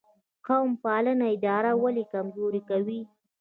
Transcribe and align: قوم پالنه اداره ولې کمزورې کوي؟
قوم 0.47 0.71
پالنه 0.83 1.25
اداره 1.35 1.71
ولې 1.83 2.03
کمزورې 2.13 2.61
کوي؟ 2.69 3.01